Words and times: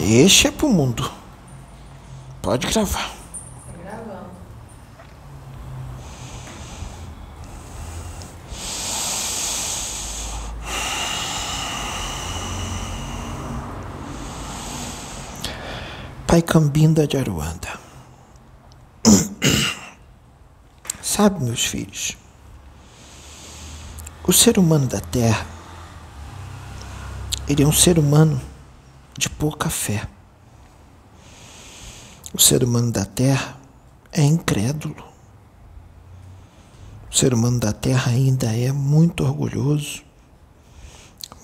Este 0.00 0.46
é 0.46 0.50
pro 0.52 0.68
mundo. 0.68 1.10
Pode 2.40 2.68
gravar. 2.68 3.18
Pai 16.28 16.42
Cambinda 16.42 17.06
de 17.06 17.16
Aruanda. 17.16 17.80
Sabe, 21.02 21.42
meus 21.42 21.64
filhos, 21.64 22.16
o 24.24 24.32
ser 24.32 24.58
humano 24.58 24.86
da 24.86 25.00
Terra, 25.00 25.44
ele 27.48 27.64
é 27.64 27.66
um 27.66 27.72
ser 27.72 27.98
humano 27.98 28.40
de 29.18 29.28
pouca 29.28 29.68
fé. 29.68 30.08
O 32.32 32.40
ser 32.40 32.62
humano 32.62 32.92
da 32.92 33.04
Terra 33.04 33.58
é 34.12 34.22
incrédulo. 34.22 35.04
O 37.10 37.16
ser 37.16 37.34
humano 37.34 37.58
da 37.58 37.72
Terra 37.72 38.12
ainda 38.12 38.46
é 38.54 38.70
muito 38.70 39.24
orgulhoso, 39.24 40.04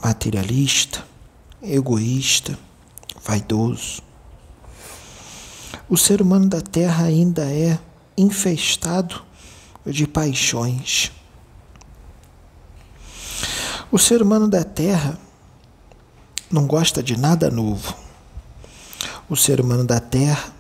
materialista, 0.01 1.05
egoísta, 1.61 2.57
vaidoso. 3.25 4.03
O 5.89 5.97
ser 5.97 6.23
humano 6.23 6.49
da 6.49 6.61
Terra 6.61 7.07
ainda 7.07 7.45
é 7.51 7.77
infestado 8.17 9.25
de 9.85 10.07
paixões. 10.07 11.11
O 13.91 13.99
ser 13.99 14.23
humano 14.23 14.47
da 14.47 14.63
Terra 14.63 15.19
não 16.51 16.67
gosta 16.67 17.03
de 17.03 17.19
nada 17.19 17.51
novo. 17.51 17.95
O 19.29 19.37
ser 19.37 19.61
humano 19.61 19.85
da 19.85 20.01
Terra 20.01 20.53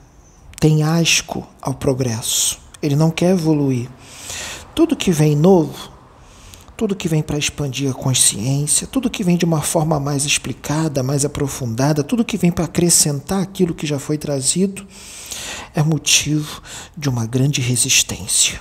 tem 0.58 0.82
asco 0.82 1.46
ao 1.60 1.74
progresso. 1.74 2.58
Ele 2.82 2.96
não 2.96 3.10
quer 3.10 3.30
evoluir. 3.30 3.88
Tudo 4.74 4.96
que 4.96 5.12
vem 5.12 5.36
novo, 5.36 5.92
tudo 6.76 6.96
que 6.96 7.08
vem 7.08 7.22
para 7.22 7.38
expandir 7.38 7.90
a 7.90 7.94
consciência, 7.94 8.86
tudo 8.86 9.10
que 9.10 9.22
vem 9.22 9.36
de 9.36 9.44
uma 9.44 9.62
forma 9.62 10.00
mais 10.00 10.24
explicada, 10.24 11.02
mais 11.02 11.24
aprofundada, 11.24 12.02
tudo 12.02 12.24
que 12.24 12.36
vem 12.36 12.50
para 12.50 12.64
acrescentar 12.64 13.42
aquilo 13.42 13.74
que 13.74 13.86
já 13.86 13.98
foi 13.98 14.18
trazido, 14.18 14.86
é 15.74 15.82
motivo 15.82 16.62
de 16.96 17.08
uma 17.08 17.26
grande 17.26 17.60
resistência. 17.60 18.60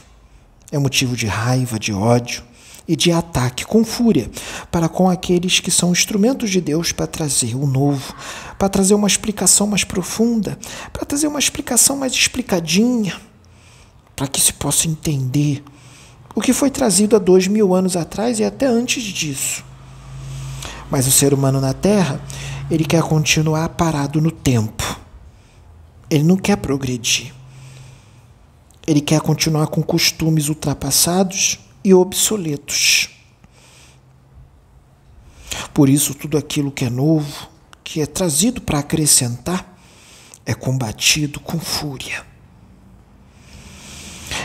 É 0.71 0.77
motivo 0.77 1.15
de 1.15 1.27
raiva, 1.27 1.79
de 1.79 1.93
ódio 1.93 2.43
e 2.87 2.95
de 2.95 3.11
ataque 3.11 3.65
com 3.65 3.83
fúria 3.83 4.29
para 4.71 4.89
com 4.89 5.09
aqueles 5.09 5.59
que 5.59 5.71
são 5.71 5.91
instrumentos 5.91 6.49
de 6.49 6.59
Deus 6.59 6.91
para 6.91 7.07
trazer 7.07 7.55
o 7.55 7.65
novo, 7.65 8.13
para 8.59 8.69
trazer 8.69 8.93
uma 8.93 9.07
explicação 9.07 9.67
mais 9.67 9.83
profunda, 9.83 10.57
para 10.91 11.05
trazer 11.05 11.27
uma 11.27 11.39
explicação 11.39 11.95
mais 11.97 12.13
explicadinha, 12.13 13.19
para 14.15 14.27
que 14.27 14.41
se 14.41 14.53
possa 14.53 14.87
entender 14.87 15.63
o 16.35 16.41
que 16.41 16.51
foi 16.51 16.69
trazido 16.69 17.15
há 17.15 17.19
dois 17.19 17.47
mil 17.47 17.73
anos 17.73 17.95
atrás 17.95 18.39
e 18.39 18.43
até 18.43 18.65
antes 18.65 19.03
disso. 19.03 19.63
Mas 20.89 21.07
o 21.07 21.11
ser 21.11 21.33
humano 21.33 21.61
na 21.61 21.73
Terra, 21.73 22.21
ele 22.69 22.83
quer 22.83 23.01
continuar 23.03 23.69
parado 23.69 24.19
no 24.21 24.31
tempo. 24.31 24.99
Ele 26.09 26.23
não 26.23 26.37
quer 26.37 26.57
progredir. 26.57 27.33
Ele 28.85 29.01
quer 29.01 29.21
continuar 29.21 29.67
com 29.67 29.81
costumes 29.81 30.49
ultrapassados 30.49 31.59
e 31.83 31.93
obsoletos. 31.93 33.09
Por 35.73 35.89
isso, 35.89 36.13
tudo 36.13 36.37
aquilo 36.37 36.71
que 36.71 36.85
é 36.85 36.89
novo, 36.89 37.49
que 37.83 38.01
é 38.01 38.05
trazido 38.05 38.61
para 38.61 38.79
acrescentar, 38.79 39.77
é 40.45 40.53
combatido 40.53 41.39
com 41.39 41.59
fúria. 41.59 42.25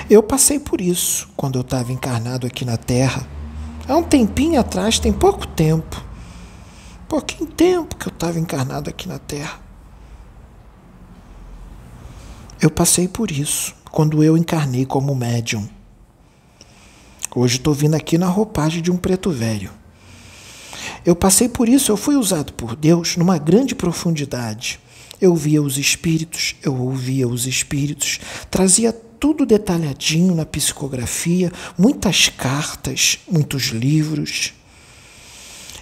Eu 0.08 0.22
passei 0.22 0.58
por 0.58 0.80
isso 0.80 1.29
quando 1.36 1.58
eu 1.58 1.62
estava 1.62 1.92
encarnado 1.92 2.46
aqui 2.46 2.64
na 2.64 2.77
Terra. 2.77 3.27
Há 3.86 3.96
um 3.96 4.02
tempinho 4.02 4.58
atrás, 4.58 4.98
tem 4.98 5.12
pouco 5.12 5.46
tempo. 5.46 6.02
Pouquinho 7.08 7.46
tempo 7.46 7.96
que 7.96 8.07
eu 8.07 8.12
estava 8.12 8.39
encarnado 8.39 8.89
aqui 8.89 9.08
na 9.08 9.18
Terra. 9.18 9.61
Eu 12.61 12.70
passei 12.70 13.07
por 13.07 13.30
isso 13.30 13.74
quando 13.91 14.23
eu 14.24 14.36
encarnei 14.36 14.85
como 14.85 15.14
médium. 15.14 15.68
Hoje 17.38 17.58
estou 17.58 17.72
vindo 17.72 17.94
aqui 17.94 18.18
na 18.18 18.26
roupagem 18.26 18.82
de 18.82 18.90
um 18.90 18.96
preto 18.96 19.30
velho. 19.30 19.70
Eu 21.06 21.14
passei 21.14 21.48
por 21.48 21.68
isso, 21.68 21.92
eu 21.92 21.96
fui 21.96 22.16
usado 22.16 22.52
por 22.52 22.74
Deus 22.74 23.16
numa 23.16 23.38
grande 23.38 23.76
profundidade. 23.76 24.80
Eu 25.20 25.36
via 25.36 25.62
os 25.62 25.78
espíritos, 25.78 26.56
eu 26.64 26.76
ouvia 26.76 27.28
os 27.28 27.46
espíritos, 27.46 28.18
trazia 28.50 28.92
tudo 28.92 29.46
detalhadinho 29.46 30.34
na 30.34 30.44
psicografia, 30.44 31.52
muitas 31.78 32.28
cartas, 32.28 33.20
muitos 33.30 33.66
livros. 33.66 34.52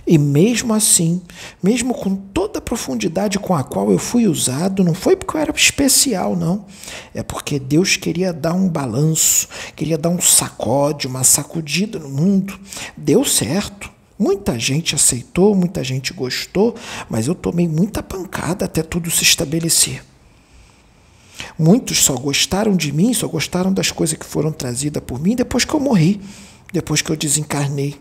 E 0.07 0.19
mesmo 0.19 0.73
assim, 0.73 1.21
mesmo 1.61 1.93
com 1.93 2.15
toda 2.15 2.61
a 2.61 2.63
profundidade 2.63 3.41
com 3.41 3.55
a 3.55 3.65
qual 3.65 3.91
eu 3.91 3.99
fui 3.99 4.29
usado, 4.29 4.85
não 4.85 4.95
foi 4.95 5.17
porque 5.17 5.37
eu 5.37 5.41
era 5.41 5.51
especial, 5.51 6.37
não. 6.37 6.65
É 7.13 7.25
porque 7.25 7.59
Deus 7.59 7.97
queria 7.97 8.33
dar 8.33 8.55
um 8.55 8.69
balanço, 8.69 9.49
queria 9.75 9.99
dar 9.99 10.11
um 10.11 10.21
sacode, 10.21 11.09
uma 11.09 11.25
sacudida 11.25 11.99
no 11.99 12.09
mundo. 12.09 12.57
Deu 12.97 13.25
certo. 13.25 13.91
Muita 14.17 14.59
gente 14.59 14.95
aceitou, 14.95 15.55
muita 15.55 15.83
gente 15.83 16.15
gostou, 16.15 16.75
mas 17.11 17.27
eu 17.27 17.35
tomei 17.35 17.67
muita 17.67 18.03
pancada 18.03 18.65
até 18.65 18.83
tudo 18.83 19.11
se 19.11 19.25
estabelecer. 19.25 20.03
Muitos 21.59 21.99
só 21.99 22.15
gostaram 22.15 22.77
de 22.77 22.93
mim, 22.93 23.13
só 23.13 23.27
gostaram 23.27 23.73
das 23.73 23.91
coisas 23.91 24.17
que 24.17 24.25
foram 24.25 24.53
trazidas 24.53 25.03
por 25.05 25.21
mim 25.21 25.35
depois 25.35 25.65
que 25.65 25.75
eu 25.75 25.81
morri, 25.81 26.21
depois 26.73 27.03
que 27.03 27.11
eu 27.11 27.17
desencarnei. 27.17 27.97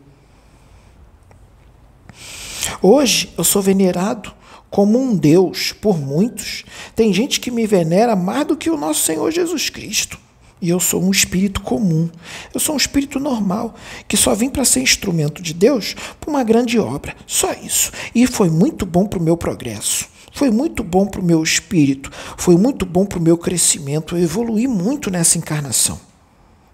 Hoje 2.81 3.33
eu 3.37 3.43
sou 3.43 3.61
venerado 3.61 4.33
como 4.69 4.99
um 4.99 5.15
Deus 5.15 5.71
por 5.71 5.97
muitos. 5.97 6.63
Tem 6.95 7.13
gente 7.13 7.39
que 7.39 7.51
me 7.51 7.65
venera 7.65 8.15
mais 8.15 8.45
do 8.45 8.57
que 8.57 8.69
o 8.69 8.77
nosso 8.77 9.01
Senhor 9.01 9.31
Jesus 9.31 9.69
Cristo. 9.69 10.19
E 10.61 10.69
eu 10.69 10.79
sou 10.79 11.03
um 11.03 11.11
espírito 11.11 11.61
comum. 11.61 12.09
Eu 12.53 12.59
sou 12.59 12.75
um 12.75 12.77
espírito 12.77 13.19
normal, 13.19 13.75
que 14.07 14.17
só 14.17 14.33
vim 14.33 14.49
para 14.49 14.65
ser 14.65 14.81
instrumento 14.81 15.41
de 15.41 15.53
Deus 15.53 15.95
para 16.19 16.29
uma 16.29 16.43
grande 16.43 16.79
obra. 16.79 17.15
Só 17.27 17.53
isso. 17.53 17.91
E 18.13 18.25
foi 18.25 18.49
muito 18.49 18.85
bom 18.85 19.05
para 19.05 19.19
o 19.19 19.23
meu 19.23 19.37
progresso. 19.37 20.07
Foi 20.31 20.49
muito 20.49 20.83
bom 20.83 21.05
para 21.05 21.21
o 21.21 21.23
meu 21.23 21.41
espírito. 21.43 22.11
Foi 22.37 22.57
muito 22.57 22.85
bom 22.85 23.05
para 23.05 23.19
o 23.19 23.21
meu 23.21 23.37
crescimento. 23.37 24.17
Eu 24.17 24.23
evolui 24.23 24.67
muito 24.67 25.09
nessa 25.09 25.37
encarnação. 25.37 25.99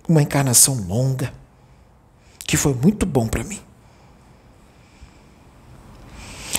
Uma 0.07 0.22
encarnação 0.22 0.75
longa, 0.88 1.31
que 2.47 2.57
foi 2.57 2.73
muito 2.73 3.06
bom 3.06 3.28
para 3.28 3.44
mim. 3.44 3.59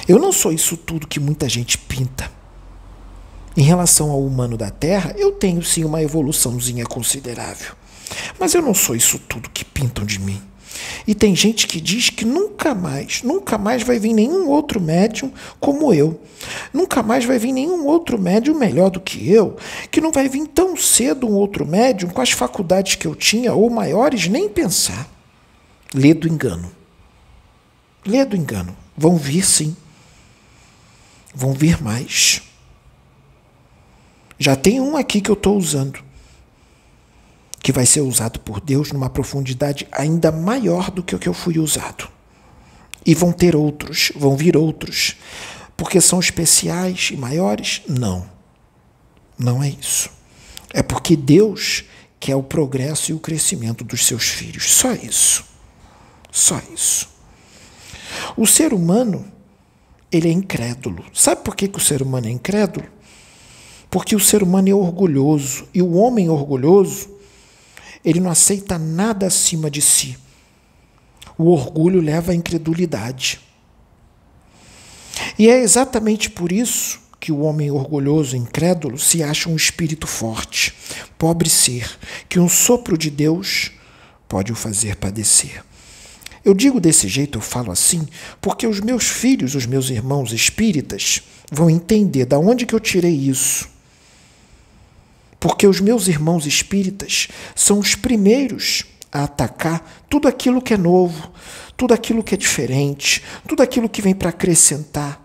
Eu 0.08 0.18
não 0.18 0.32
sou 0.32 0.52
isso 0.52 0.76
tudo 0.76 1.06
que 1.06 1.20
muita 1.20 1.48
gente 1.48 1.78
pinta. 1.78 2.30
Em 3.56 3.62
relação 3.62 4.10
ao 4.10 4.24
humano 4.24 4.56
da 4.56 4.70
Terra, 4.70 5.14
eu 5.16 5.32
tenho 5.32 5.62
sim 5.62 5.84
uma 5.84 6.02
evoluçãozinha 6.02 6.84
considerável. 6.84 7.74
Mas 8.38 8.54
eu 8.54 8.62
não 8.62 8.74
sou 8.74 8.96
isso 8.96 9.18
tudo 9.18 9.50
que 9.50 9.64
pintam 9.64 10.04
de 10.04 10.18
mim. 10.18 10.42
E 11.06 11.14
tem 11.14 11.34
gente 11.34 11.66
que 11.66 11.80
diz 11.80 12.10
que 12.10 12.24
nunca 12.24 12.74
mais, 12.74 13.22
nunca 13.22 13.58
mais 13.58 13.82
vai 13.82 13.98
vir 13.98 14.12
nenhum 14.12 14.48
outro 14.48 14.80
médium 14.80 15.32
como 15.60 15.92
eu. 15.92 16.20
Nunca 16.72 17.02
mais 17.02 17.24
vai 17.24 17.38
vir 17.38 17.52
nenhum 17.52 17.86
outro 17.86 18.18
médium 18.18 18.54
melhor 18.54 18.90
do 18.90 19.00
que 19.00 19.30
eu. 19.30 19.56
Que 19.90 20.00
não 20.00 20.10
vai 20.10 20.28
vir 20.28 20.46
tão 20.48 20.76
cedo 20.76 21.28
um 21.28 21.34
outro 21.34 21.66
médium 21.66 22.10
com 22.10 22.20
as 22.20 22.30
faculdades 22.30 22.94
que 22.94 23.06
eu 23.06 23.14
tinha 23.14 23.52
ou 23.52 23.68
maiores, 23.68 24.28
nem 24.28 24.48
pensar. 24.48 25.08
Lê 25.94 26.14
do 26.14 26.28
engano. 26.28 26.70
Lê 28.06 28.24
do 28.24 28.36
engano. 28.36 28.76
Vão 28.96 29.16
vir 29.16 29.44
sim. 29.44 29.76
Vão 31.34 31.52
vir 31.52 31.80
mais. 31.82 32.42
Já 34.38 34.56
tem 34.56 34.80
um 34.80 34.96
aqui 34.96 35.20
que 35.20 35.30
eu 35.30 35.34
estou 35.34 35.56
usando, 35.56 36.02
que 37.62 37.72
vai 37.72 37.86
ser 37.86 38.00
usado 38.00 38.40
por 38.40 38.60
Deus 38.60 38.90
numa 38.90 39.08
profundidade 39.08 39.86
ainda 39.92 40.32
maior 40.32 40.90
do 40.90 41.02
que 41.02 41.14
o 41.14 41.18
que 41.18 41.28
eu 41.28 41.34
fui 41.34 41.58
usado. 41.58 42.08
E 43.06 43.14
vão 43.14 43.32
ter 43.32 43.54
outros, 43.54 44.12
vão 44.16 44.36
vir 44.36 44.56
outros. 44.56 45.16
Porque 45.76 46.00
são 46.00 46.20
especiais 46.20 47.10
e 47.12 47.16
maiores? 47.16 47.82
Não. 47.88 48.28
Não 49.38 49.62
é 49.62 49.68
isso. 49.68 50.10
É 50.72 50.82
porque 50.82 51.16
Deus 51.16 51.84
quer 52.18 52.36
o 52.36 52.42
progresso 52.42 53.10
e 53.10 53.14
o 53.14 53.18
crescimento 53.18 53.82
dos 53.82 54.06
seus 54.06 54.28
filhos. 54.28 54.70
Só 54.72 54.92
isso. 54.92 55.44
Só 56.30 56.60
isso. 56.72 57.08
O 58.36 58.46
ser 58.46 58.72
humano 58.72 59.24
ele 60.12 60.28
é 60.28 60.32
incrédulo. 60.32 61.04
Sabe 61.12 61.42
por 61.42 61.56
que, 61.56 61.66
que 61.66 61.78
o 61.78 61.82
ser 61.82 62.02
humano 62.02 62.26
é 62.26 62.30
incrédulo? 62.30 62.86
Porque 63.90 64.14
o 64.14 64.20
ser 64.20 64.42
humano 64.42 64.68
é 64.68 64.74
orgulhoso. 64.74 65.66
E 65.72 65.80
o 65.80 65.94
homem 65.94 66.28
orgulhoso, 66.28 67.10
ele 68.04 68.20
não 68.20 68.30
aceita 68.30 68.78
nada 68.78 69.26
acima 69.26 69.70
de 69.70 69.80
si. 69.80 70.18
O 71.38 71.46
orgulho 71.46 72.00
leva 72.00 72.32
à 72.32 72.34
incredulidade. 72.34 73.40
E 75.38 75.48
é 75.48 75.60
exatamente 75.60 76.28
por 76.28 76.52
isso 76.52 77.00
que 77.18 77.32
o 77.32 77.40
homem 77.40 77.70
orgulhoso, 77.70 78.36
incrédulo, 78.36 78.98
se 78.98 79.22
acha 79.22 79.48
um 79.48 79.56
espírito 79.56 80.06
forte, 80.06 80.74
pobre 81.16 81.48
ser, 81.48 81.88
que 82.28 82.38
um 82.38 82.48
sopro 82.48 82.98
de 82.98 83.10
Deus 83.10 83.70
pode 84.28 84.50
o 84.52 84.56
fazer 84.56 84.96
padecer. 84.96 85.62
Eu 86.44 86.54
digo 86.54 86.80
desse 86.80 87.06
jeito, 87.06 87.38
eu 87.38 87.42
falo 87.42 87.70
assim, 87.70 88.06
porque 88.40 88.66
os 88.66 88.80
meus 88.80 89.06
filhos, 89.06 89.54
os 89.54 89.64
meus 89.64 89.90
irmãos 89.90 90.32
espíritas, 90.32 91.22
vão 91.50 91.70
entender 91.70 92.24
da 92.24 92.38
onde 92.38 92.66
que 92.66 92.74
eu 92.74 92.80
tirei 92.80 93.14
isso. 93.14 93.68
Porque 95.38 95.66
os 95.66 95.80
meus 95.80 96.08
irmãos 96.08 96.46
espíritas 96.46 97.28
são 97.54 97.78
os 97.78 97.94
primeiros 97.94 98.84
a 99.12 99.24
atacar 99.24 100.04
tudo 100.08 100.26
aquilo 100.26 100.62
que 100.62 100.74
é 100.74 100.78
novo, 100.78 101.30
tudo 101.76 101.94
aquilo 101.94 102.22
que 102.22 102.34
é 102.34 102.38
diferente, 102.38 103.22
tudo 103.46 103.62
aquilo 103.62 103.88
que 103.88 104.00
vem 104.00 104.14
para 104.14 104.30
acrescentar, 104.30 105.21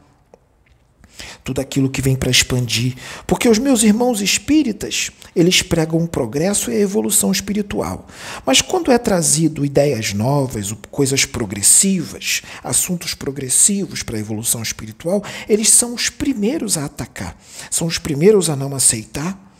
tudo 1.47 1.61
aquilo 1.61 1.89
que 1.89 2.01
vem 2.01 2.13
para 2.13 2.29
expandir. 2.29 2.95
Porque 3.25 3.47
os 3.47 3.57
meus 3.57 3.81
irmãos 3.81 4.19
espíritas, 4.19 5.11
eles 5.33 5.61
pregam 5.61 6.03
o 6.03 6.07
progresso 6.07 6.69
e 6.69 6.75
a 6.75 6.79
evolução 6.79 7.31
espiritual. 7.31 8.05
Mas 8.45 8.61
quando 8.61 8.91
é 8.91 8.97
trazido 8.97 9.63
ideias 9.63 10.13
novas, 10.13 10.73
coisas 10.91 11.23
progressivas, 11.23 12.41
assuntos 12.61 13.13
progressivos 13.13 14.03
para 14.03 14.17
a 14.17 14.19
evolução 14.19 14.61
espiritual, 14.61 15.23
eles 15.47 15.69
são 15.69 15.93
os 15.93 16.09
primeiros 16.09 16.77
a 16.77 16.83
atacar, 16.83 17.39
são 17.71 17.87
os 17.87 17.97
primeiros 17.97 18.49
a 18.49 18.55
não 18.57 18.75
aceitar, 18.75 19.55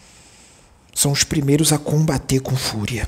são 0.94 1.14
os 1.14 1.24
primeiros 1.24 1.72
a 1.72 1.78
combater 1.78 2.42
com 2.42 2.58
fúria. 2.58 3.08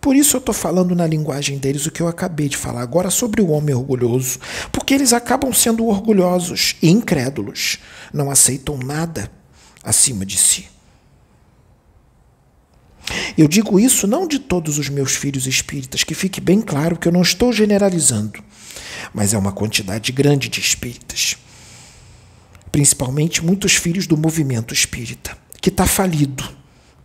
Por 0.00 0.16
isso 0.16 0.36
eu 0.36 0.38
estou 0.38 0.54
falando 0.54 0.94
na 0.94 1.06
linguagem 1.06 1.58
deles 1.58 1.84
o 1.84 1.90
que 1.90 2.00
eu 2.00 2.08
acabei 2.08 2.48
de 2.48 2.56
falar 2.56 2.80
agora 2.80 3.10
sobre 3.10 3.42
o 3.42 3.50
homem 3.50 3.74
orgulhoso, 3.74 4.38
porque 4.72 4.94
eles 4.94 5.12
acabam 5.12 5.52
sendo 5.52 5.86
orgulhosos 5.86 6.76
e 6.80 6.88
incrédulos, 6.88 7.78
não 8.12 8.30
aceitam 8.30 8.78
nada 8.78 9.30
acima 9.84 10.24
de 10.24 10.38
si. 10.38 10.66
Eu 13.36 13.46
digo 13.46 13.78
isso 13.78 14.06
não 14.06 14.26
de 14.26 14.38
todos 14.38 14.78
os 14.78 14.88
meus 14.88 15.14
filhos 15.14 15.46
espíritas, 15.46 16.02
que 16.02 16.14
fique 16.14 16.40
bem 16.40 16.62
claro 16.62 16.96
que 16.96 17.06
eu 17.06 17.12
não 17.12 17.22
estou 17.22 17.52
generalizando, 17.52 18.42
mas 19.12 19.34
é 19.34 19.38
uma 19.38 19.52
quantidade 19.52 20.12
grande 20.12 20.48
de 20.48 20.60
espíritas. 20.60 21.36
Principalmente 22.72 23.44
muitos 23.44 23.74
filhos 23.74 24.06
do 24.06 24.16
movimento 24.16 24.72
espírita, 24.72 25.36
que 25.60 25.68
está 25.68 25.86
falido 25.86 26.59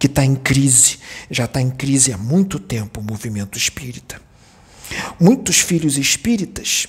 que 0.05 0.11
está 0.11 0.23
em 0.23 0.35
crise, 0.35 0.99
já 1.31 1.45
está 1.45 1.59
em 1.59 1.71
crise 1.71 2.13
há 2.13 2.17
muito 2.17 2.59
tempo 2.59 2.99
o 2.99 3.03
movimento 3.03 3.57
espírita. 3.57 4.21
Muitos 5.19 5.57
filhos 5.59 5.97
espíritas 5.97 6.85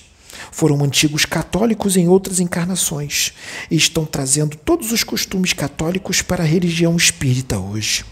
foram 0.51 0.83
antigos 0.83 1.25
católicos 1.25 1.97
em 1.97 2.07
outras 2.07 2.39
encarnações 2.39 3.33
e 3.71 3.75
estão 3.75 4.05
trazendo 4.05 4.55
todos 4.55 4.91
os 4.91 5.03
costumes 5.03 5.51
católicos 5.51 6.21
para 6.21 6.43
a 6.43 6.45
religião 6.45 6.95
espírita 6.95 7.57
hoje. 7.57 8.05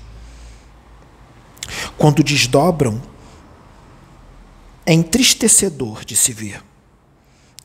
Quando 2.00 2.24
desdobram, 2.24 3.00
é 4.88 4.94
entristecedor 4.94 6.04
de 6.04 6.16
se 6.16 6.34
ver. 6.34 6.64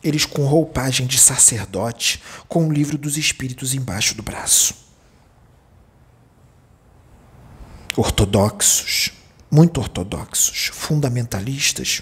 Eles 0.04 0.26
com 0.26 0.44
roupagem 0.44 1.06
de 1.06 1.18
sacerdote, 1.18 2.22
com 2.46 2.68
o 2.68 2.72
livro 2.72 2.98
dos 2.98 3.16
espíritos 3.16 3.72
embaixo 3.72 4.14
do 4.14 4.22
braço 4.22 4.89
ortodoxos, 8.00 9.12
muito 9.50 9.78
ortodoxos, 9.78 10.70
fundamentalistas, 10.72 12.00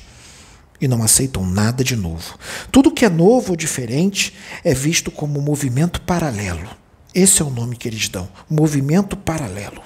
e 0.81 0.87
não 0.87 1.03
aceitam 1.03 1.45
nada 1.45 1.83
de 1.83 1.97
novo. 1.97 2.39
Tudo 2.71 2.93
que 2.93 3.05
é 3.05 3.09
novo 3.09 3.51
ou 3.51 3.57
diferente 3.57 4.33
é 4.63 4.73
visto 4.73 5.11
como 5.11 5.43
movimento 5.43 6.01
paralelo. 6.03 6.69
Esse 7.13 7.43
é 7.43 7.45
o 7.45 7.51
nome 7.51 7.75
que 7.75 7.89
eles 7.89 8.09
dão, 8.09 8.29
movimento 8.49 9.17
paralelo. 9.17 9.83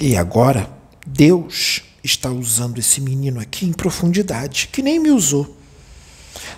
E 0.00 0.16
agora, 0.16 0.70
Deus 1.06 1.82
está 2.02 2.30
usando 2.30 2.78
esse 2.78 2.98
menino 2.98 3.40
aqui 3.40 3.66
em 3.66 3.72
profundidade, 3.72 4.70
que 4.72 4.82
nem 4.82 4.98
me 4.98 5.10
usou. 5.10 5.54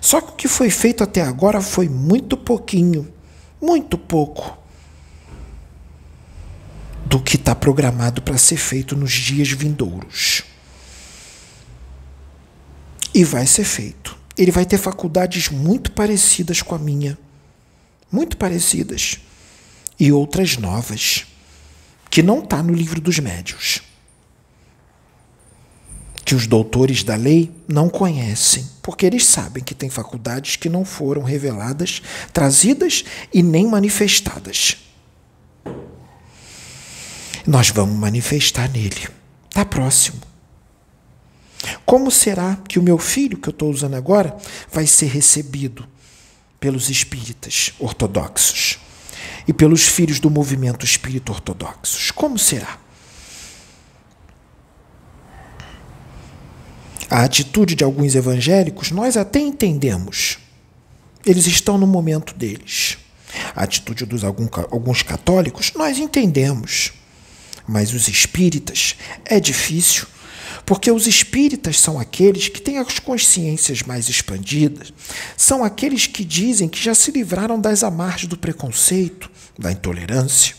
Só 0.00 0.20
que 0.20 0.30
o 0.30 0.36
que 0.36 0.46
foi 0.46 0.70
feito 0.70 1.02
até 1.02 1.22
agora 1.22 1.60
foi 1.60 1.88
muito 1.88 2.36
pouquinho, 2.36 3.12
muito 3.60 3.98
pouco 3.98 4.65
do 7.16 7.22
que 7.22 7.36
está 7.36 7.54
programado 7.54 8.20
para 8.20 8.36
ser 8.36 8.58
feito 8.58 8.94
nos 8.94 9.10
dias 9.10 9.50
vindouros. 9.50 10.42
E 13.14 13.24
vai 13.24 13.46
ser 13.46 13.64
feito. 13.64 14.14
Ele 14.36 14.50
vai 14.50 14.66
ter 14.66 14.76
faculdades 14.76 15.48
muito 15.48 15.92
parecidas 15.92 16.60
com 16.60 16.74
a 16.74 16.78
minha, 16.78 17.16
muito 18.12 18.36
parecidas, 18.36 19.18
e 19.98 20.12
outras 20.12 20.58
novas, 20.58 21.24
que 22.10 22.22
não 22.22 22.40
está 22.40 22.62
no 22.62 22.74
livro 22.74 23.00
dos 23.00 23.18
médios, 23.18 23.80
que 26.22 26.34
os 26.34 26.46
doutores 26.46 27.02
da 27.02 27.16
lei 27.16 27.50
não 27.66 27.88
conhecem, 27.88 28.68
porque 28.82 29.06
eles 29.06 29.24
sabem 29.24 29.64
que 29.64 29.74
tem 29.74 29.88
faculdades 29.88 30.56
que 30.56 30.68
não 30.68 30.84
foram 30.84 31.22
reveladas, 31.22 32.02
trazidas 32.34 33.06
e 33.32 33.42
nem 33.42 33.66
manifestadas 33.66 34.85
nós 37.46 37.70
vamos 37.70 37.96
manifestar 37.96 38.70
nele. 38.70 39.08
Está 39.48 39.64
próximo. 39.64 40.20
Como 41.84 42.10
será 42.10 42.56
que 42.68 42.78
o 42.78 42.82
meu 42.82 42.98
filho, 42.98 43.38
que 43.38 43.48
eu 43.48 43.52
estou 43.52 43.70
usando 43.70 43.94
agora, 43.94 44.36
vai 44.72 44.86
ser 44.86 45.06
recebido 45.06 45.86
pelos 46.58 46.90
espíritas 46.90 47.72
ortodoxos 47.78 48.78
e 49.46 49.52
pelos 49.52 49.86
filhos 49.86 50.20
do 50.20 50.30
movimento 50.30 50.84
espírita 50.84 51.32
ortodoxos? 51.32 52.10
Como 52.10 52.38
será? 52.38 52.78
A 57.08 57.22
atitude 57.22 57.76
de 57.76 57.84
alguns 57.84 58.14
evangélicos 58.14 58.90
nós 58.90 59.16
até 59.16 59.38
entendemos. 59.38 60.38
Eles 61.24 61.46
estão 61.46 61.78
no 61.78 61.86
momento 61.86 62.34
deles. 62.34 62.98
A 63.54 63.62
atitude 63.62 64.04
dos 64.04 64.24
alguns 64.24 65.02
católicos 65.02 65.72
nós 65.74 65.98
entendemos. 65.98 66.92
Mas 67.66 67.92
os 67.92 68.08
espíritas 68.08 68.96
é 69.24 69.40
difícil, 69.40 70.06
porque 70.64 70.90
os 70.90 71.06
espíritas 71.06 71.78
são 71.78 71.98
aqueles 71.98 72.48
que 72.48 72.60
têm 72.60 72.78
as 72.78 72.98
consciências 72.98 73.82
mais 73.82 74.08
expandidas, 74.08 74.92
são 75.36 75.62
aqueles 75.62 76.06
que 76.06 76.24
dizem 76.24 76.68
que 76.68 76.82
já 76.82 76.94
se 76.94 77.10
livraram 77.10 77.60
das 77.60 77.82
amarras 77.82 78.24
do 78.24 78.36
preconceito, 78.36 79.30
da 79.58 79.70
intolerância. 79.72 80.54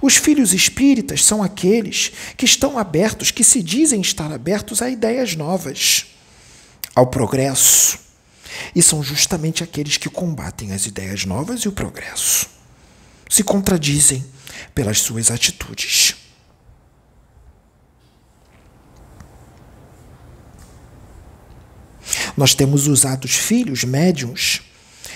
Os 0.00 0.16
filhos 0.16 0.52
espíritas 0.52 1.24
são 1.24 1.42
aqueles 1.42 2.12
que 2.36 2.44
estão 2.44 2.78
abertos, 2.78 3.30
que 3.30 3.44
se 3.44 3.62
dizem 3.62 4.00
estar 4.00 4.32
abertos 4.32 4.82
a 4.82 4.88
ideias 4.88 5.34
novas, 5.34 6.06
ao 6.94 7.06
progresso. 7.06 7.98
E 8.74 8.82
são 8.82 9.02
justamente 9.02 9.62
aqueles 9.62 9.96
que 9.96 10.08
combatem 10.08 10.72
as 10.72 10.86
ideias 10.86 11.24
novas 11.24 11.60
e 11.62 11.68
o 11.68 11.72
progresso. 11.72 12.46
Se 13.28 13.42
contradizem 13.42 14.24
pelas 14.74 15.00
suas 15.00 15.30
atitudes. 15.30 16.14
Nós 22.36 22.54
temos 22.54 22.86
usado 22.86 23.24
os 23.24 23.34
filhos 23.34 23.84
médiums 23.84 24.60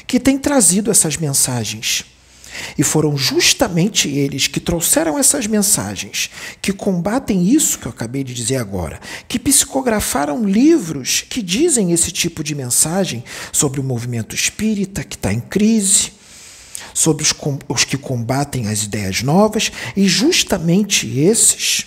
que 0.06 0.18
têm 0.18 0.38
trazido 0.38 0.90
essas 0.90 1.16
mensagens. 1.16 2.04
E 2.76 2.82
foram 2.82 3.16
justamente 3.16 4.08
eles 4.08 4.46
que 4.46 4.58
trouxeram 4.58 5.18
essas 5.18 5.46
mensagens, 5.46 6.30
que 6.60 6.72
combatem 6.72 7.44
isso 7.44 7.78
que 7.78 7.86
eu 7.86 7.92
acabei 7.92 8.24
de 8.24 8.34
dizer 8.34 8.56
agora, 8.56 9.00
que 9.28 9.38
psicografaram 9.38 10.44
livros 10.44 11.24
que 11.28 11.42
dizem 11.42 11.92
esse 11.92 12.10
tipo 12.10 12.42
de 12.42 12.54
mensagem 12.54 13.24
sobre 13.52 13.80
o 13.80 13.84
movimento 13.84 14.34
espírita 14.34 15.04
que 15.04 15.14
está 15.14 15.32
em 15.32 15.40
crise, 15.40 16.12
sobre 16.92 17.22
os, 17.22 17.32
os 17.68 17.84
que 17.84 17.96
combatem 17.96 18.66
as 18.66 18.82
ideias 18.82 19.22
novas, 19.22 19.70
e 19.96 20.08
justamente 20.08 21.06
esses 21.20 21.86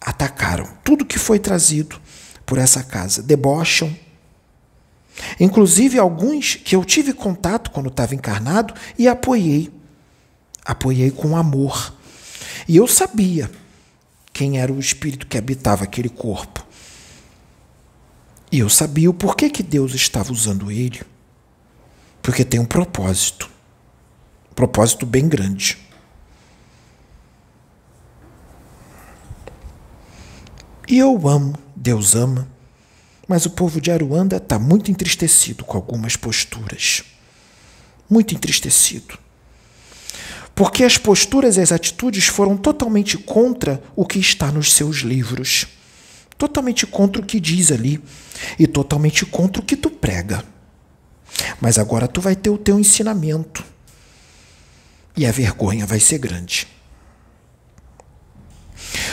atacaram 0.00 0.68
tudo 0.84 1.04
que 1.04 1.18
foi 1.18 1.38
trazido 1.40 2.00
por 2.46 2.56
essa 2.56 2.82
casa, 2.84 3.22
debocham. 3.22 3.94
Inclusive 5.40 5.98
alguns 5.98 6.54
que 6.54 6.76
eu 6.76 6.84
tive 6.84 7.12
contato 7.12 7.70
quando 7.70 7.88
estava 7.88 8.14
encarnado 8.14 8.72
e 8.96 9.08
apoiei. 9.08 9.72
Apoiei 10.64 11.10
com 11.10 11.36
amor. 11.36 11.94
E 12.68 12.76
eu 12.76 12.86
sabia 12.86 13.50
quem 14.32 14.58
era 14.58 14.72
o 14.72 14.78
espírito 14.78 15.26
que 15.26 15.36
habitava 15.36 15.84
aquele 15.84 16.08
corpo. 16.08 16.64
E 18.50 18.60
eu 18.60 18.68
sabia 18.68 19.10
o 19.10 19.14
porquê 19.14 19.50
que 19.50 19.62
Deus 19.62 19.94
estava 19.94 20.32
usando 20.32 20.70
ele. 20.70 21.02
Porque 22.22 22.44
tem 22.44 22.60
um 22.60 22.64
propósito. 22.64 23.50
Um 24.50 24.54
propósito 24.54 25.04
bem 25.04 25.28
grande. 25.28 25.78
E 30.88 30.98
eu 30.98 31.28
amo 31.28 31.66
Deus 31.74 32.14
ama, 32.14 32.48
Mas 33.28 33.44
o 33.44 33.50
povo 33.50 33.80
de 33.80 33.90
Aruanda 33.90 34.36
está 34.36 34.58
muito 34.58 34.90
entristecido 34.90 35.64
com 35.64 35.76
algumas 35.76 36.16
posturas. 36.16 37.02
Muito 38.08 38.34
entristecido. 38.34 39.18
Porque 40.54 40.84
as 40.84 40.96
posturas 40.96 41.56
e 41.56 41.60
as 41.60 41.70
atitudes 41.70 42.26
foram 42.26 42.56
totalmente 42.56 43.18
contra 43.18 43.82
o 43.94 44.06
que 44.06 44.18
está 44.18 44.50
nos 44.50 44.72
seus 44.72 44.98
livros. 44.98 45.66
Totalmente 46.38 46.86
contra 46.86 47.20
o 47.20 47.26
que 47.26 47.38
diz 47.38 47.70
ali. 47.70 48.02
E 48.58 48.66
totalmente 48.66 49.26
contra 49.26 49.60
o 49.60 49.64
que 49.64 49.76
tu 49.76 49.90
prega. 49.90 50.44
Mas 51.60 51.78
agora 51.78 52.08
tu 52.08 52.20
vai 52.20 52.34
ter 52.34 52.50
o 52.50 52.58
teu 52.58 52.78
ensinamento. 52.78 53.64
E 55.16 55.26
a 55.26 55.32
vergonha 55.32 55.84
vai 55.84 56.00
ser 56.00 56.18
grande. 56.18 56.66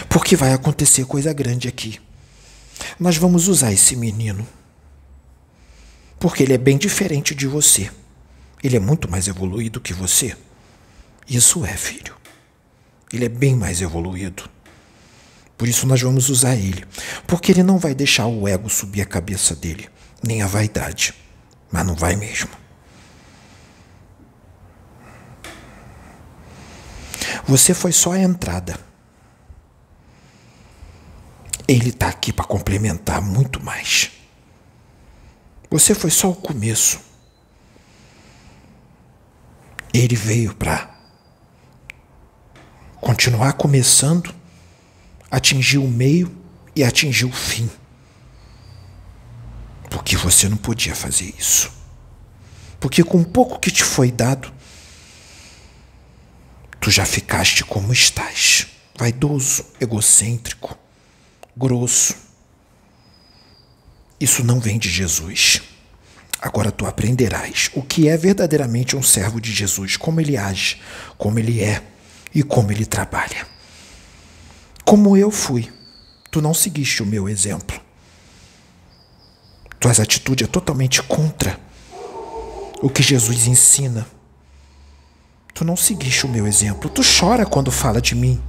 Porque 0.09 0.35
vai 0.35 0.53
acontecer 0.53 1.05
coisa 1.05 1.33
grande 1.33 1.67
aqui 1.67 1.99
nós 2.99 3.17
vamos 3.17 3.47
usar 3.47 3.71
esse 3.71 3.95
menino. 3.95 4.47
Porque 6.19 6.43
ele 6.43 6.53
é 6.53 6.57
bem 6.57 6.77
diferente 6.77 7.35
de 7.35 7.47
você. 7.47 7.91
Ele 8.63 8.77
é 8.77 8.79
muito 8.79 9.09
mais 9.09 9.27
evoluído 9.27 9.81
que 9.81 9.93
você. 9.93 10.35
Isso 11.27 11.65
é, 11.65 11.75
filho. 11.75 12.15
Ele 13.11 13.25
é 13.25 13.29
bem 13.29 13.55
mais 13.55 13.81
evoluído. 13.81 14.49
Por 15.57 15.67
isso 15.67 15.85
nós 15.85 16.01
vamos 16.01 16.29
usar 16.29 16.55
ele. 16.55 16.85
Porque 17.27 17.51
ele 17.51 17.63
não 17.63 17.77
vai 17.77 17.93
deixar 17.93 18.25
o 18.25 18.47
ego 18.47 18.69
subir 18.69 19.01
a 19.01 19.05
cabeça 19.05 19.55
dele, 19.55 19.89
nem 20.21 20.41
a 20.41 20.47
vaidade. 20.47 21.13
Mas 21.71 21.85
não 21.85 21.95
vai 21.95 22.15
mesmo. 22.15 22.49
Você 27.45 27.73
foi 27.73 27.91
só 27.91 28.13
a 28.13 28.19
entrada. 28.19 28.92
Ele 31.67 31.89
está 31.89 32.09
aqui 32.09 32.33
para 32.33 32.45
complementar 32.45 33.21
muito 33.21 33.63
mais. 33.63 34.11
Você 35.69 35.95
foi 35.95 36.11
só 36.11 36.29
o 36.29 36.35
começo. 36.35 36.99
Ele 39.93 40.15
veio 40.15 40.53
para 40.53 40.93
continuar 42.99 43.53
começando, 43.53 44.33
atingir 45.31 45.77
o 45.77 45.87
meio 45.87 46.35
e 46.75 46.83
atingir 46.83 47.25
o 47.25 47.31
fim. 47.31 47.69
Porque 49.89 50.17
você 50.17 50.49
não 50.49 50.57
podia 50.57 50.95
fazer 50.95 51.33
isso. 51.37 51.71
Porque 52.79 53.03
com 53.03 53.23
pouco 53.23 53.59
que 53.59 53.71
te 53.71 53.83
foi 53.83 54.11
dado, 54.11 54.51
tu 56.81 56.91
já 56.91 57.05
ficaste 57.05 57.63
como 57.63 57.93
estás, 57.93 58.67
vaidoso, 58.97 59.65
egocêntrico 59.79 60.82
grosso. 61.55 62.15
Isso 64.19 64.43
não 64.43 64.59
vem 64.59 64.77
de 64.77 64.89
Jesus. 64.89 65.61
Agora 66.41 66.71
tu 66.71 66.85
aprenderás 66.85 67.69
o 67.73 67.81
que 67.81 68.07
é 68.09 68.17
verdadeiramente 68.17 68.95
um 68.95 69.03
servo 69.03 69.39
de 69.39 69.51
Jesus, 69.51 69.95
como 69.95 70.19
ele 70.19 70.35
age, 70.35 70.81
como 71.17 71.39
ele 71.39 71.61
é 71.61 71.81
e 72.33 72.43
como 72.43 72.71
ele 72.71 72.85
trabalha. 72.85 73.47
Como 74.83 75.15
eu 75.15 75.31
fui, 75.31 75.71
tu 76.29 76.41
não 76.41 76.53
seguiste 76.53 77.01
o 77.01 77.05
meu 77.05 77.29
exemplo. 77.29 77.79
Tuas 79.79 79.99
atitudes 79.99 80.47
é 80.47 80.51
totalmente 80.51 81.01
contra 81.03 81.59
o 82.81 82.89
que 82.89 83.03
Jesus 83.03 83.47
ensina. 83.47 84.05
Tu 85.53 85.63
não 85.63 85.77
seguiste 85.77 86.25
o 86.25 86.29
meu 86.29 86.47
exemplo. 86.47 86.89
Tu 86.89 87.01
chora 87.01 87.45
quando 87.45 87.71
fala 87.71 88.01
de 88.01 88.15
mim, 88.15 88.41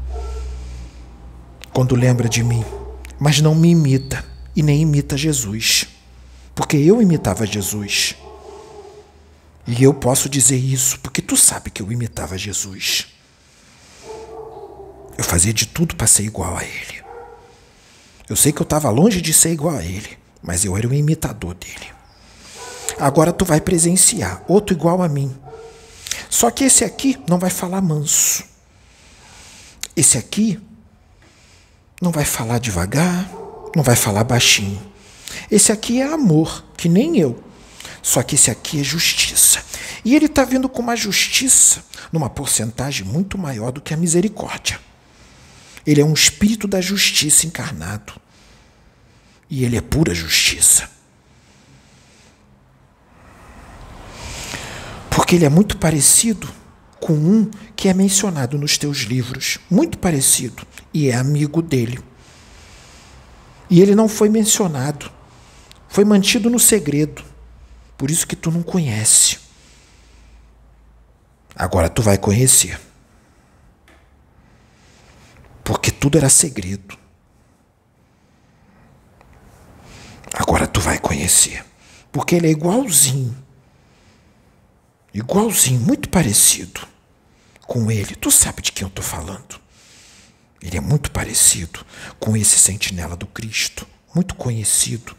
quando 1.73 1.95
lembra 1.95 2.29
de 2.29 2.43
mim 2.43 2.65
mas 3.19 3.41
não 3.41 3.55
me 3.55 3.71
imita 3.71 4.25
e 4.55 4.63
nem 4.63 4.83
imita 4.83 5.17
Jesus. 5.17 5.87
Porque 6.55 6.77
eu 6.77 7.03
imitava 7.03 7.47
Jesus. 7.47 8.17
E 9.67 9.83
eu 9.83 9.95
posso 9.95 10.29
dizer 10.29 10.57
isso 10.57 10.99
porque 11.01 11.23
tu 11.23 11.37
sabe 11.37 11.71
que 11.71 11.83
eu 11.83 11.91
imitava 11.91 12.37
Jesus. 12.37 13.07
Eu 15.17 15.25
fazia 15.25 15.53
de 15.53 15.67
tudo 15.67 15.97
para 15.97 16.07
ser 16.07 16.25
igual 16.25 16.57
a 16.57 16.65
ele. 16.65 17.03
Eu 18.29 18.37
sei 18.37 18.53
que 18.53 18.61
eu 18.61 18.65
estava 18.65 18.91
longe 18.91 19.21
de 19.21 19.33
ser 19.33 19.53
igual 19.53 19.77
a 19.77 19.85
ele, 19.85 20.19
mas 20.43 20.65
eu 20.65 20.77
era 20.77 20.89
o 20.89 20.95
imitador 20.95 21.55
dele. 21.55 21.93
Agora 22.99 23.33
tu 23.33 23.45
vai 23.45 23.61
presenciar 23.61 24.43
outro 24.49 24.75
igual 24.75 25.03
a 25.03 25.09
mim. 25.09 25.35
Só 26.31 26.51
que 26.51 26.65
esse 26.65 26.85
aqui 26.85 27.19
não 27.29 27.39
vai 27.39 27.51
falar 27.51 27.81
manso. 27.81 28.45
Esse 29.97 30.19
aqui 30.19 30.61
não 32.05 32.13
vai 32.13 32.27
falar 32.27 32.59
devagar, 32.59 33.31
não 33.75 33.83
vai 33.83 33.97
falar 33.97 34.23
baixinho. 34.25 34.81
Esse 35.51 35.73
aqui 35.73 36.03
é 36.03 36.05
amor, 36.05 36.63
que 36.77 36.87
nem 36.87 37.19
eu. 37.19 37.43
Só 38.03 38.23
que 38.23 38.35
esse 38.35 38.51
aqui 38.51 38.81
é 38.81 38.85
justiça. 38.85 39.65
E 40.05 40.15
ele 40.15 40.27
está 40.27 40.45
vindo 40.45 40.69
com 40.69 40.83
uma 40.83 40.95
justiça 40.95 41.83
numa 42.13 42.29
porcentagem 42.29 43.07
muito 43.07 43.39
maior 43.39 43.73
do 43.73 43.81
que 43.81 43.95
a 43.95 43.97
misericórdia. 43.97 44.79
Ele 45.87 46.03
é 46.03 46.05
um 46.05 46.13
espírito 46.13 46.69
da 46.69 46.81
justiça 46.81 47.47
encarnado. 47.47 48.13
E 49.49 49.65
ele 49.65 49.79
é 49.79 49.81
pura 49.81 50.15
justiça. 50.15 50.91
Porque 55.09 55.37
ele 55.37 55.47
é 55.47 55.49
muito 55.49 55.79
parecido 55.79 56.53
com 57.01 57.13
um 57.13 57.51
que 57.77 57.89
é 57.89 57.95
mencionado 57.95 58.59
nos 58.59 58.79
teus 58.79 58.99
livros, 58.99 59.59
muito 59.71 59.99
parecido, 59.99 60.67
e 60.93 61.09
é 61.09 61.15
amigo 61.15 61.61
dele. 61.61 62.01
E 63.69 63.81
ele 63.81 63.95
não 63.95 64.09
foi 64.09 64.29
mencionado, 64.29 65.11
foi 65.89 66.05
mantido 66.05 66.49
no 66.51 66.59
segredo, 66.59 67.23
por 67.97 68.11
isso 68.11 68.27
que 68.27 68.37
tu 68.37 68.51
não 68.51 68.63
conhece. 68.63 69.39
Agora 71.55 71.89
tu 71.89 72.03
vai 72.03 72.19
conhecer. 72.19 72.81
Porque 75.63 75.91
tudo 75.91 76.19
era 76.19 76.29
segredo. 76.29 76.99
Agora 80.35 80.67
tu 80.67 80.81
vai 80.81 80.99
conhecer. 80.99 81.65
Porque 82.11 82.35
ele 82.35 82.49
é 82.49 82.51
igualzinho. 82.51 83.37
Igualzinho, 85.15 85.81
muito 85.81 86.09
parecido 86.09 86.81
com 87.63 87.89
ele. 87.89 88.17
Tu 88.17 88.31
sabe 88.33 88.61
de 88.61 88.73
quem 88.73 88.83
eu 88.83 88.89
estou 88.89 89.05
falando. 89.05 89.61
Ele 90.61 90.77
é 90.77 90.81
muito 90.81 91.11
parecido 91.13 91.87
com 92.19 92.37
esse 92.37 92.59
sentinela 92.59 93.15
do 93.15 93.27
Cristo, 93.27 93.87
muito 94.13 94.35
conhecido. 94.35 95.15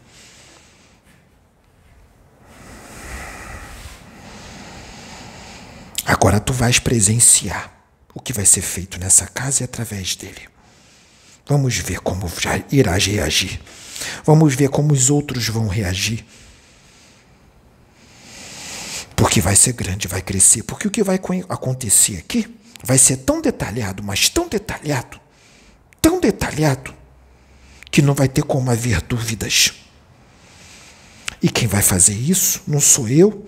Agora 6.04 6.38
tu 6.40 6.52
vais 6.52 6.78
presenciar 6.78 7.72
o 8.14 8.20
que 8.20 8.32
vai 8.32 8.44
ser 8.44 8.62
feito 8.62 8.98
nessa 8.98 9.26
casa 9.26 9.62
e 9.62 9.64
através 9.64 10.14
dele. 10.14 10.48
Vamos 11.46 11.76
ver 11.76 12.00
como 12.00 12.30
irás 12.70 13.06
reagir. 13.06 13.60
Vamos 14.24 14.54
ver 14.54 14.68
como 14.68 14.92
os 14.92 15.10
outros 15.10 15.48
vão 15.48 15.68
reagir. 15.68 16.24
Porque 19.16 19.40
vai 19.40 19.56
ser 19.56 19.72
grande, 19.72 20.06
vai 20.06 20.20
crescer. 20.20 20.62
Porque 20.62 20.86
o 20.86 20.90
que 20.90 21.02
vai 21.02 21.18
acontecer 21.48 22.18
aqui 22.18 22.54
vai 22.84 22.98
ser 22.98 23.16
tão 23.18 23.40
detalhado, 23.40 24.02
mas 24.02 24.28
tão 24.28 24.46
detalhado, 24.46 25.18
tão 26.00 26.20
detalhado, 26.20 26.94
que 27.90 28.02
não 28.02 28.14
vai 28.14 28.28
ter 28.28 28.42
como 28.42 28.70
haver 28.70 29.00
dúvidas. 29.00 29.72
E 31.42 31.48
quem 31.48 31.66
vai 31.66 31.82
fazer 31.82 32.14
isso 32.14 32.62
não 32.66 32.80
sou 32.80 33.08
eu, 33.08 33.46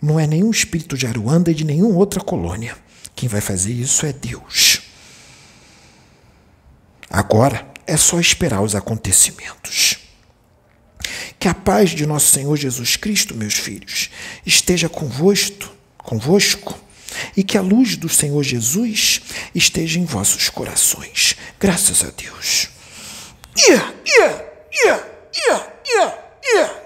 não 0.00 0.18
é 0.18 0.26
nenhum 0.26 0.50
espírito 0.50 0.96
de 0.96 1.06
Aruanda 1.06 1.50
e 1.50 1.54
de 1.54 1.64
nenhuma 1.64 1.96
outra 1.96 2.20
colônia. 2.20 2.76
Quem 3.14 3.28
vai 3.28 3.40
fazer 3.40 3.72
isso 3.72 4.06
é 4.06 4.12
Deus. 4.12 4.80
Agora 7.10 7.70
é 7.86 7.96
só 7.96 8.18
esperar 8.18 8.62
os 8.62 8.74
acontecimentos. 8.74 10.01
Que 11.42 11.48
a 11.48 11.54
paz 11.54 11.90
de 11.90 12.06
nosso 12.06 12.30
Senhor 12.30 12.56
Jesus 12.56 12.94
Cristo, 12.94 13.34
meus 13.34 13.54
filhos, 13.54 14.10
esteja 14.46 14.88
convosco, 14.88 15.72
convosco 15.98 16.78
e 17.36 17.42
que 17.42 17.58
a 17.58 17.60
luz 17.60 17.96
do 17.96 18.08
Senhor 18.08 18.44
Jesus 18.44 19.20
esteja 19.52 19.98
em 19.98 20.04
vossos 20.04 20.48
corações. 20.48 21.34
Graças 21.58 22.04
a 22.04 22.10
Deus. 22.10 22.68
Yeah, 23.58 23.92
yeah, 24.06 24.44
yeah, 24.84 25.04
yeah, 25.48 26.14
yeah. 26.54 26.81